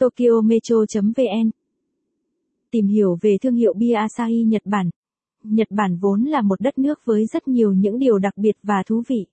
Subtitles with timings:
[0.00, 1.50] tokyometro.vn
[2.70, 4.90] Tìm hiểu về thương hiệu bia Asahi Nhật Bản.
[5.42, 8.82] Nhật Bản vốn là một đất nước với rất nhiều những điều đặc biệt và
[8.86, 9.26] thú vị.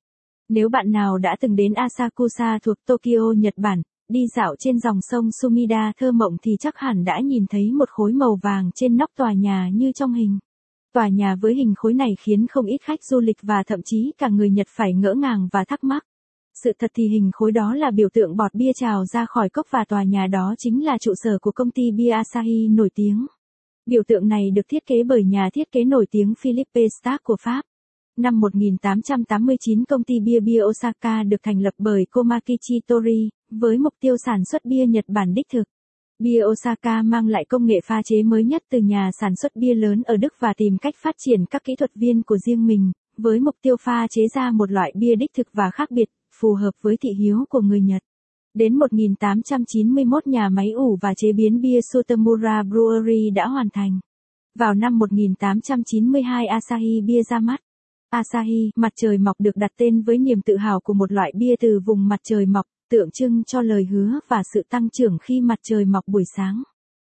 [0.49, 4.99] Nếu bạn nào đã từng đến Asakusa thuộc Tokyo, Nhật Bản, đi dạo trên dòng
[5.01, 8.97] sông Sumida thơ mộng thì chắc hẳn đã nhìn thấy một khối màu vàng trên
[8.97, 10.39] nóc tòa nhà như trong hình.
[10.93, 14.11] Tòa nhà với hình khối này khiến không ít khách du lịch và thậm chí
[14.17, 16.03] cả người Nhật phải ngỡ ngàng và thắc mắc.
[16.63, 19.67] Sự thật thì hình khối đó là biểu tượng bọt bia trào ra khỏi cốc
[19.69, 23.25] và tòa nhà đó chính là trụ sở của công ty bia Asahi nổi tiếng.
[23.85, 27.35] Biểu tượng này được thiết kế bởi nhà thiết kế nổi tiếng Philippe Stark của
[27.41, 27.61] Pháp.
[28.17, 33.93] Năm 1889 công ty bia bia Osaka được thành lập bởi Komakichi Tori, với mục
[33.99, 35.63] tiêu sản xuất bia Nhật Bản đích thực.
[36.19, 39.73] Bia Osaka mang lại công nghệ pha chế mới nhất từ nhà sản xuất bia
[39.73, 42.91] lớn ở Đức và tìm cách phát triển các kỹ thuật viên của riêng mình,
[43.17, 46.53] với mục tiêu pha chế ra một loại bia đích thực và khác biệt, phù
[46.53, 48.01] hợp với thị hiếu của người Nhật.
[48.53, 53.99] Đến 1891 nhà máy ủ và chế biến bia Sotomura Brewery đã hoàn thành.
[54.59, 57.59] Vào năm 1892 Asahi bia ra mắt.
[58.09, 61.55] Asahi, mặt trời mọc được đặt tên với niềm tự hào của một loại bia
[61.59, 65.41] từ vùng mặt trời mọc, tượng trưng cho lời hứa và sự tăng trưởng khi
[65.41, 66.63] mặt trời mọc buổi sáng.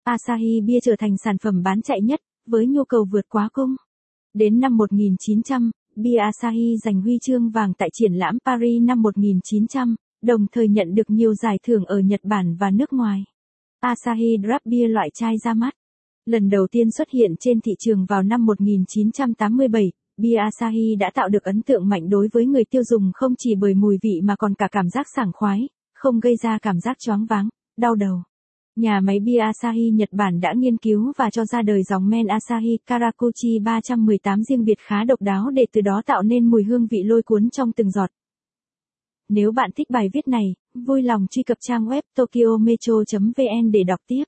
[0.04, 3.76] Asahi bia trở thành sản phẩm bán chạy nhất, với nhu cầu vượt quá cung.
[4.34, 9.94] Đến năm 1900, bia Asahi giành huy chương vàng tại triển lãm Paris năm 1900,
[10.22, 13.24] đồng thời nhận được nhiều giải thưởng ở Nhật Bản và nước ngoài.
[13.80, 15.74] Asahi Draft Beer loại chai ra mắt.
[16.26, 21.28] Lần đầu tiên xuất hiện trên thị trường vào năm 1987, bia Asahi đã tạo
[21.28, 24.36] được ấn tượng mạnh đối với người tiêu dùng không chỉ bởi mùi vị mà
[24.36, 27.48] còn cả cảm giác sảng khoái, không gây ra cảm giác choáng váng,
[27.78, 28.22] đau đầu.
[28.76, 32.26] Nhà máy bia Asahi Nhật Bản đã nghiên cứu và cho ra đời dòng men
[32.26, 36.86] Asahi Karakuchi 318 riêng biệt khá độc đáo để từ đó tạo nên mùi hương
[36.86, 38.10] vị lôi cuốn trong từng giọt.
[39.28, 44.00] Nếu bạn thích bài viết này, vui lòng truy cập trang web tokyometro.vn để đọc
[44.06, 44.24] tiếp.